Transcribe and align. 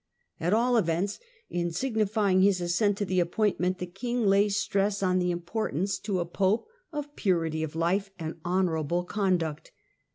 At 0.39 0.51
all 0.51 0.77
events, 0.77 1.19
in 1.47 1.69
signifying 1.69 2.41
his 2.41 2.59
assent 2.59 2.97
to 2.97 3.05
the 3.05 3.19
appointment, 3.19 3.77
the 3.77 3.85
king 3.85 4.25
lays 4.25 4.57
stress 4.57 5.03
on 5.03 5.19
the 5.19 5.29
importance 5.29 5.99
to 5.99 6.19
a 6.19 6.25
Pope 6.25 6.65
of 6.91 7.15
purity 7.15 7.61
of 7.61 7.75
life 7.75 8.09
and 8.17 8.39
honourable 8.43 9.03
conduct. 9.03 9.69